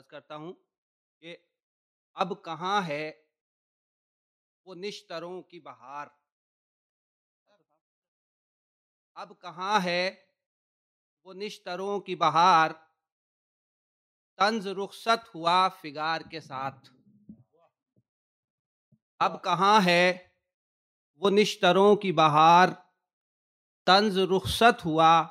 [0.00, 0.52] عرض کرتا ہوں
[1.20, 1.36] کہ
[2.14, 3.12] اب کہاں ہے
[4.64, 6.06] وہ نشتروں کی بہار؟
[9.14, 10.24] اب کہاں ہے
[11.24, 12.70] وہ نشتروں کی بہار؟
[14.36, 16.90] طنز رخصت ہوا فگار کے ساتھ۔
[19.18, 20.28] اب کہاں ہے
[21.16, 22.68] وہ نشتروں کی بہار؟
[23.86, 25.26] طنز رخصت ہوا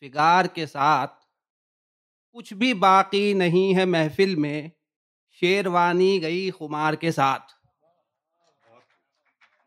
[0.00, 1.19] فگار کے ساتھ۔
[2.32, 4.68] کچھ بھی باقی نہیں ہے محفل میں،
[5.30, 7.52] شیروانی گئی خمار کے ساتھ۔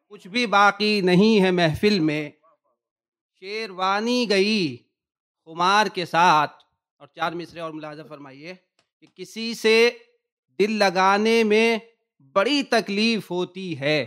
[0.10, 2.30] کچھ بھی باقی نہیں ہے محفل میں،
[3.40, 4.78] شیروانی گئی
[5.46, 6.64] خمار کے ساتھ۔
[6.98, 8.54] اور چار مصرے اور ملازم فرمائیے
[9.00, 9.90] کہ کسی سے
[10.60, 11.78] دل لگانے میں
[12.32, 14.06] بڑی تکلیف ہوتی ہے۔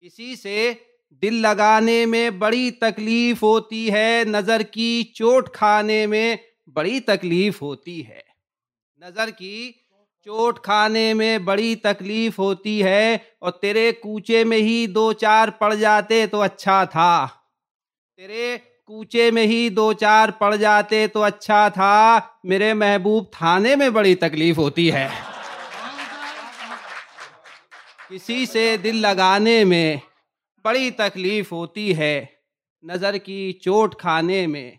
[0.00, 0.72] کسی سے
[1.10, 6.36] دل لگانے میں بڑی تکلیف ہوتی ہے، نظر کی چوٹ کھانے میں
[6.74, 8.20] بڑی تکلیف ہوتی ہے۔
[8.96, 9.72] نظر کی،
[10.24, 15.74] چوٹ کھانے میں بڑی تکلیف ہوتی ہے اور تیرے کوچے میں ہی دو چار پڑ
[15.74, 17.26] جاتے تو اچھا تھا۔
[18.16, 23.90] تیرے کوچے میں ہی دو چار پڑ جاتے تو اچھا تھا۔ میرے محبوب تھانے میں
[23.90, 25.08] بڑی تکلیف ہوتی ہے۔
[28.08, 29.96] کسی سے دل لگانے میں
[30.64, 32.24] بڑی تکلیف ہوتی ہے۔
[32.82, 34.72] نظر کی، چوٹ کھانے میں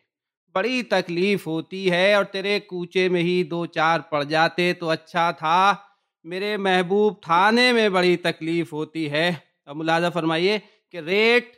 [0.53, 5.31] بڑی تکلیف ہوتی ہے اور تیرے کوچے میں ہی دو چار پڑ جاتے تو اچھا
[5.31, 5.75] تھا۔
[6.23, 9.31] میرے محبوب تھانے میں بڑی تکلیف ہوتی ہے۔
[9.65, 10.59] اب ملازہ فرمائیے
[10.91, 11.55] کہ ریٹ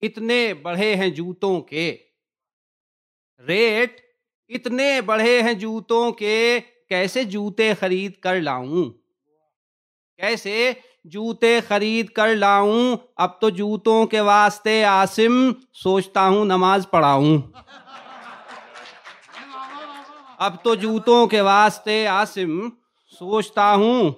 [0.00, 1.96] اتنے بڑھے ہیں جوتوں کے۔
[3.46, 4.00] ریٹ
[4.48, 8.84] اتنے بڑھے ہیں جوتوں کے۔ کیسے جوتے خرید کر لاؤں؟
[10.16, 10.72] کیسے
[11.04, 17.38] جوتے خرید کر لاؤں؟ اب تو جوتوں کے واسطے آسم سوچتا ہوں نماز پڑھاؤں۔
[20.42, 22.68] اب تو جوتوں کے واسطے آسم
[23.18, 24.10] سوچتا ہوں،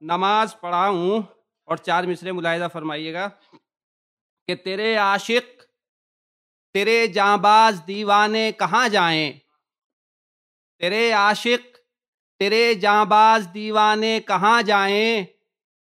[0.00, 1.20] نماز پڑھاؤں
[1.64, 3.28] اور چار مصرے ملاحظہ فرمائیے گا
[4.46, 5.62] کہ تیرے عاشق،
[6.72, 9.32] تیرے جاں باز دیوانے کہاں جائیں؟
[10.78, 11.76] تیرے عاشق،
[12.38, 15.24] تیرے جاں باز دیوانے کہاں جائیں؟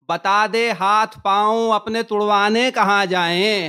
[0.08, 3.68] بتا دے ہاتھ پاؤں اپنے تڑوانے کہاں جائیں؟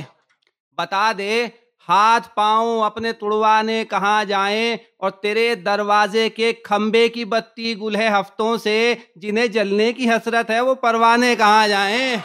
[0.78, 1.46] بتا دے
[1.88, 8.56] ہاتھ پاؤں اپنے تڑوانے کہاں جائیں اور تیرے دروازے کے کھمبے کی بتی گلے ہفتوں
[8.56, 12.16] سے جنہیں جلنے کی حسرت ہے وہ پروانے کہاں جائیں؟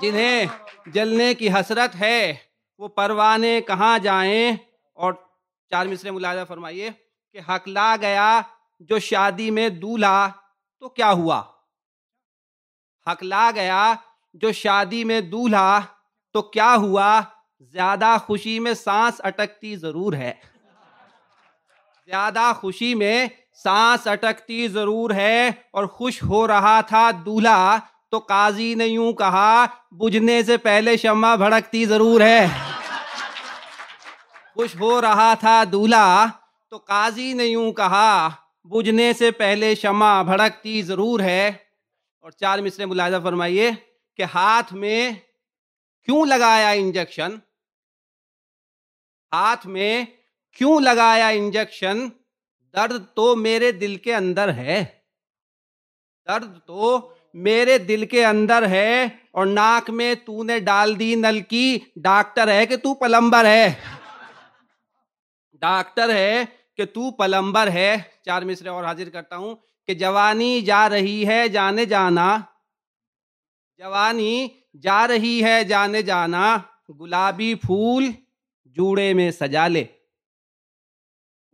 [0.00, 0.46] جنہیں
[0.86, 2.34] جلنے کی حسرت ہے
[2.78, 4.52] وہ پروانے کہاں جائیں؟
[4.94, 5.12] اور
[5.70, 6.90] چار مصرے ملاحظہ فرمائیے
[7.32, 8.40] کہ حق لا گیا
[8.80, 10.28] جو شادی میں دولہا
[10.80, 11.42] تو کیا ہوا؟
[13.06, 13.94] حق لا گیا
[14.34, 15.80] جو شادی میں دولہا
[16.32, 17.20] تو کیا ہوا؟
[17.72, 20.32] زیادہ خوشی میں سانس اٹکتی ضرور ہے۔
[22.06, 23.26] زیادہ خوشی میں
[23.62, 27.78] سانس اٹکتی ضرور ہے۔ اور خوش ہو رہا تھا دولہا
[28.10, 32.46] تو قاضی نے یوں کہا، بجھنے سے پہلے شمع بھڑکتی ضرور ہے۔
[34.54, 36.26] خوش ہو رہا تھا دولہا
[36.70, 38.28] تو قاضی نے یوں کہا،
[38.64, 41.48] بجھنے سے پہلے شمع بھڑکتی ضرور ہے۔
[42.20, 43.70] اور چار مصرے ملاحظہ فرمائیے
[44.16, 45.10] کہ ہاتھ میں
[46.04, 47.36] کیوں لگایا انجیکشن؟
[49.34, 50.04] ہاتھ میں
[50.56, 52.08] کیوں لگایا انجیکشن؟
[52.72, 54.84] درد تو میرے دل کے اندر ہے۔
[56.26, 61.40] درد تو میرے دل کے اندر ہے اور ناک میں تو نے ڈال دی نل
[61.40, 63.72] کی۔ ڈاکٹر ہے کہ تو پلمبر ہے۔
[65.52, 66.44] ڈاکٹر ہے
[66.76, 69.54] کہ تو پلمبر ہے۔ چار مصرے اور حاضر کرتا ہوں
[69.86, 72.38] کہ جوانی جا رہی ہے جانے جانا۔
[73.78, 74.48] جوانی
[74.82, 76.58] جا رہی ہے جانے جانا۔
[77.00, 78.10] گلابی پھول
[78.76, 79.84] جوڑے میں سجا لے۔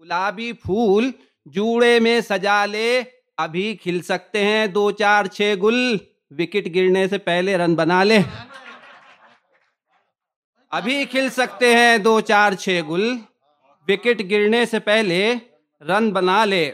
[0.00, 1.10] گلابی پھول
[1.44, 3.02] جوڑے میں سجا لے۔
[3.36, 5.96] ابھی کھل سکتے ہیں دو چار چھ گل۔
[6.30, 8.18] وکٹ گرنے سے پہلے رن بنا لے۔
[10.70, 13.18] ابھی کھل سکتے ہیں دو چار چھ گل۔
[13.88, 15.34] وکٹ گرنے سے پہلے
[15.80, 16.68] رن بنا لے۔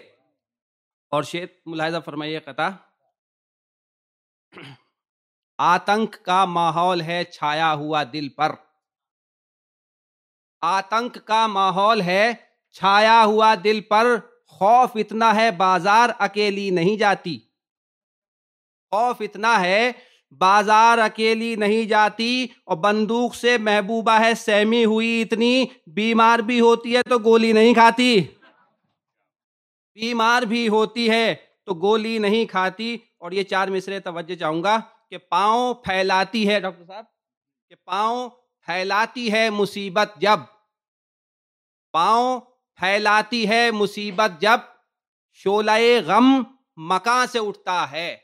[1.11, 2.69] اور شیت ملاحظہ فرمائیے قطع۔
[5.59, 8.53] آتنک کا ماحول ہے چھایا ہوا دل پر۔
[10.69, 12.33] آتنک کا ماحول ہے،
[12.73, 14.17] چھایا ہوا دل پر
[14.47, 17.39] خوف اتنا ہے بازار اکیلی نہیں جاتی۔
[18.91, 19.93] خوف اتنا ہے،
[20.39, 26.97] بازار اکیلی نہیں جاتی۔ اور بندوق سے محبوبہ ہے سہمی ہوئی اتنی، بیمار بھی ہوتی
[26.97, 28.21] ہے تو گولی نہیں کھاتی۔
[29.95, 31.35] بیمار بھی ہوتی ہے
[31.65, 34.81] تو گولی نہیں کھاتی۔ اور یہ چار مصرے توجہ چاہوں گا
[35.11, 37.05] کہ پاؤں پھیلاتی ہے، ڈاکٹر صاحب،
[37.69, 38.31] کہ پاؤں
[38.67, 40.41] پھیلاتی ہے مصیبت جب۔
[41.97, 42.41] پاؤں
[42.77, 44.61] پھیلاتی ہے مصیبت جب
[45.33, 46.43] شولہ غم
[46.77, 48.17] مکان سے اٹھتا ہے۔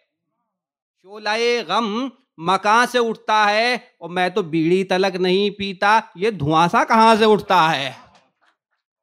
[1.02, 6.68] شولہ غم مکان سے اٹھتا ہے اور میں تو بیڑی تلک نہیں پیتا۔ یہ دھواں
[6.68, 7.92] سا کہاں سے اٹھتا ہے؟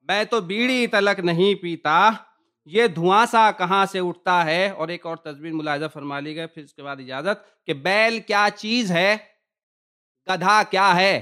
[0.01, 2.09] میں تو بیڑی تلک نہیں پیتا۔
[2.65, 6.47] یہ دھواں سا کہاں سے اٹھتا ہے؟ اور ایک اور تصویر ملاحظہ فرما لی گئے
[6.47, 9.17] پھر اس کے بعد اجازت کہ بیل کیا چیز ہے؟
[10.27, 11.21] گدھا کیا ہے؟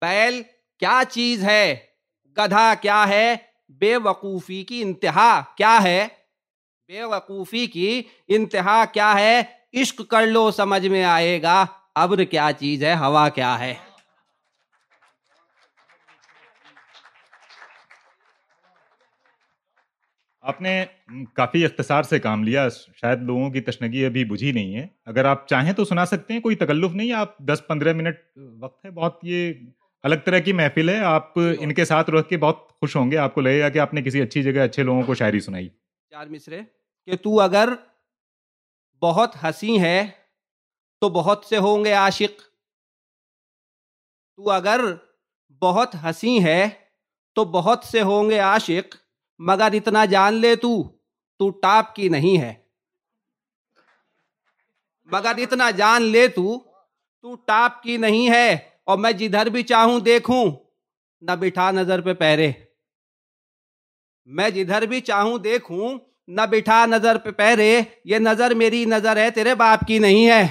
[0.00, 0.42] بیل
[0.82, 1.76] کیا چیز ہے؟
[2.24, 3.36] گدھا کیا ہے؟
[3.68, 6.08] بے وقوفی کی انتہا کیا ہے؟
[6.88, 9.42] بے وقوفی کی انتہا کیا ہے؟
[9.80, 11.64] عشق کر لو، سمجھ میں آئے گا۔
[11.94, 13.74] ابر کیا چیز ہے؟ ہوا کیا ہے؟
[20.40, 20.84] آپ نے
[21.34, 22.68] کافی اختصار سے کام لیا۔
[23.00, 26.40] شاید لوگوں کی تشنگی ابھی بجھی نہیں ہے۔ اگر آپ چاہیں تو سنا سکتے ہیں،
[26.40, 28.16] کوئی تکلف نہیں، آپ دس پندرہ منٹ
[28.60, 29.52] وقت ہے، بہت یہ
[30.02, 33.16] الگ طرح کی محفل ہے۔ آپ ان کے ساتھ رہ کے بہت خوش ہوں گے۔
[33.16, 35.68] آپ کو لگے گا کہ آپ نے کسی اچھی جگہ اچھے لوگوں کو شاعری سنائی۔
[36.10, 36.60] چار مصرے
[37.06, 37.68] کہ تو اگر
[39.02, 40.08] بہت ہنسی ہے
[41.00, 42.42] تو بہت سے ہوں گے عاشق۔
[44.36, 44.80] تو اگر
[45.62, 46.68] بہت ہنسی ہے
[47.34, 48.96] تو بہت سے ہوں گے عاشق۔
[49.38, 50.82] مگر اتنا جان لے تو
[51.38, 52.54] تو ٹاپ کی نہیں ہے۔
[55.04, 56.58] مگر اتنا جان لے تو
[57.22, 60.52] تو ٹاپ کی نہیں ہے۔ اور میں جدھر بھی چاہوں دیکھوں،
[61.20, 62.52] نہ بٹھا نظر پہ پہرے۔
[64.24, 65.98] میں جدھر بھی چاہوں دیکھوں،
[66.28, 70.42] نہ بٹھا نظر پہ پہرے۔ یہ نظر میری نظر ہے، تیرے باپ کی نہیں ہے۔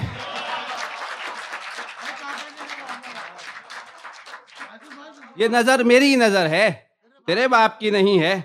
[5.36, 6.72] یہ نظر میری نظر ہے،
[7.26, 8.40] تیرے باپ کی نہیں ہے۔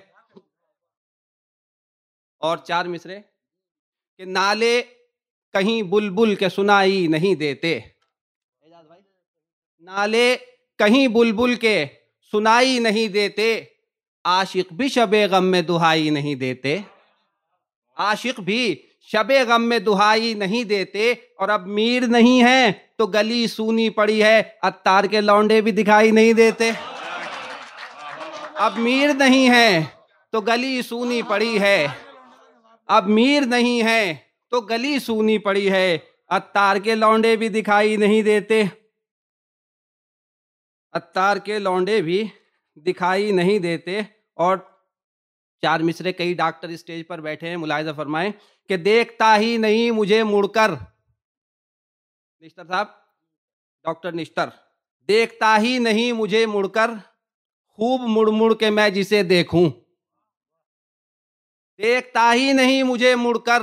[2.39, 3.19] اور چار مصرے،
[4.17, 4.81] کہ نالے
[5.53, 7.79] کہیں بلبل کے سنائی نہیں دیتے۔
[9.79, 10.35] نالے
[10.77, 11.85] کہیں بلبل کے
[12.31, 13.63] سنائی نہیں دیتے،
[14.25, 16.77] عاشق بھی شب غم میں دہائی نہیں دیتے۔
[17.97, 23.47] عاشق بھی شب غم میں دہائی نہیں دیتے۔ اور اب میر نہیں ہے تو گلی
[23.47, 26.71] سونی پڑی ہے اتار کے لونڈے بھی دکھائی نہیں دیتے۔
[28.55, 29.83] اب میر نہیں ہے
[30.31, 31.87] تو گلی سونی پڑی ہے۔
[32.87, 34.15] اب میر نہیں ہے
[34.51, 35.97] تو گلی سونی پڑی ہے
[36.27, 38.63] اتار کے لونڈے بھی دکھائی نہیں دیتے۔
[40.91, 42.27] اتار کے لونڈے بھی
[42.75, 43.99] دکھائی نہیں دیتے
[44.33, 44.57] اور
[45.61, 48.31] چار مصرے کئی ڈاکٹر اسٹیج پر بیٹھے ہیں، ملاحظہ فرمائیں
[48.69, 50.71] کہ دیکھتا ہی نہیں مجھے مڑ کر۔
[52.39, 52.87] نشتر صاحب،
[53.83, 54.49] ڈاکٹر نشتر،
[55.07, 56.89] دیکھتا ہی نہیں مجھے مڑ کر۔
[57.67, 59.69] خوب مڑ مڑ کے میں جسے دیکھوں۔
[61.77, 63.61] دیکھتا ہی نہیں مجھے مڑ کر۔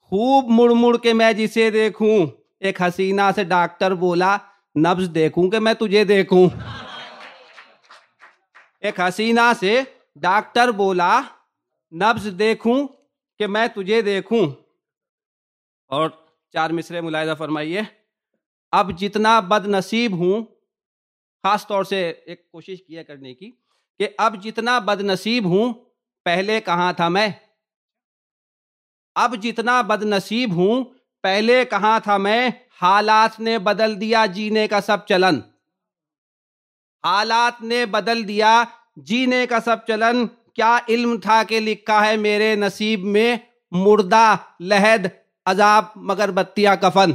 [0.00, 2.26] خوب مڑ مڑ کے میں جسے دیکھوں۔
[2.60, 4.36] ایک حسینہ سے ڈاکٹر بولا
[4.78, 6.48] نبز دیکھوں کہ میں تجھے دیکھوں۔
[8.80, 9.80] ایک حسینہ سے
[10.16, 11.20] ڈاکٹر بولا
[11.92, 12.88] نبز دیکھوں
[13.38, 14.46] کہ میں تجھے دیکھوں۔
[15.86, 16.10] اور
[16.52, 17.80] چار مصرے ملاحظہ فرمائیے۔
[18.72, 20.44] اب جتنا بد نصیب ہوں،
[21.42, 23.50] خاص طور سے ایک کوشش کیا کرنے کی،
[23.98, 25.74] کہ اب جتنا بد نصیب ہوں،
[26.24, 27.28] پہلے کہاں تھا میں؟
[29.14, 30.84] اب جتنا بد نصیب ہوں،
[31.22, 32.50] پہلے کہاں تھا میں؟
[32.82, 35.40] حالات نے بدل دیا جینے کا سب چلن۔
[37.04, 38.64] حالات نے بدل دیا
[38.96, 43.36] جینے کا سب چلن۔ کیا علم تھا کہ لکھا ہے میرے نصیب میں
[43.70, 45.06] مردہ لہد
[45.46, 47.12] عذاب مگر بتیا کفن۔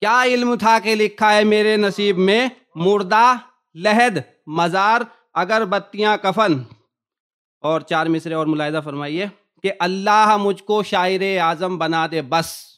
[0.00, 3.34] کیا علم تھا کہ لکھا ہے میرے نصیب میں مردہ
[3.74, 5.00] لہد مزار
[5.34, 6.62] اگر بتیاں کفن۔
[7.60, 9.26] اور چار مصرے اور ملاحظہ فرمائیے
[9.62, 12.73] کہ اللہ مجھ کو شاعر اعظم بنا دے بس۔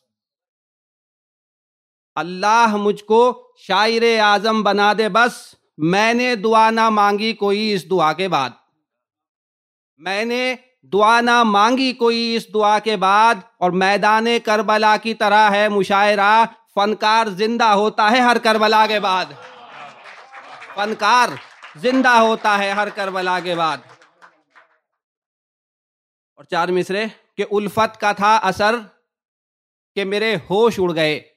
[2.16, 7.90] اللہ مجھ کو شاعر اعظم بنا دے، بس میں نے دعا نہ مانگی کوئی اس
[7.90, 8.50] دعا کے بعد۔
[9.96, 15.50] میں نے دعا نہ مانگی کوئی اس دعا کے بعد، اور میدان کربلا کی طرح
[15.50, 16.44] ہے مشاعرہ،
[16.74, 19.26] فنکار زندہ ہوتا ہے ہر کربلا کے بعد۔
[20.74, 21.28] فنکار
[21.76, 23.76] زندہ ہوتا ہے ہر کربلا کے بعد۔
[26.34, 27.04] اور چار مصرے،
[27.36, 28.74] کہ الفت کا تھا اثر
[29.94, 31.35] کہ میرے ہوش اڑ گئے۔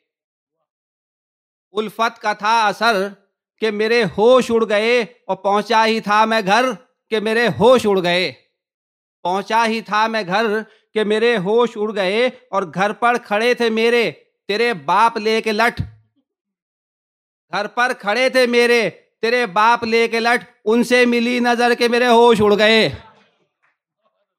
[1.72, 3.08] الفت کا تھا اثر
[3.60, 6.66] کہ میرے ہوش اڑ گئے اور پہنچا ہی تھا میں گھر
[7.10, 8.34] کہ میرے ہوش اڑ گئے۔
[9.24, 10.46] پہنچا ہی تھا میں گھر
[10.94, 14.12] کہ میرے ہوش اڑ گئے اور گھر پر کھڑے تھے میرے،
[14.48, 15.82] تیرے باپ لے کے لٹ۔
[17.54, 18.90] گھر پر کھڑے تھے میرے،
[19.22, 22.90] تیرے باپ لے کے لٹ۔ ان سے ملی نظر کہ میرے ہوش اڑ گئے۔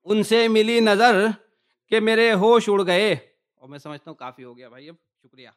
[0.05, 1.27] ان سے ملی نظر
[1.89, 3.17] کہ میرے ہوش اڑ گئے۔
[3.55, 5.49] اور میں سمجھتا ہوں کافی ہو گیا بھائی، اب شکریہ۔